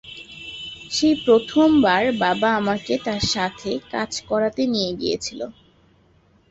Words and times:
সেই 0.91 1.15
প্রথমবার 1.25 2.03
বাবা 2.21 2.49
আমাকে 2.59 2.93
তার 3.05 3.23
সাথে 3.33 3.69
কাজ 3.91 4.11
করাতে 4.29 4.61
নিয়ে 4.67 4.91
গিয়েছিল। 4.95 5.39